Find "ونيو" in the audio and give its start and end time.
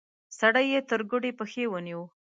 1.71-2.03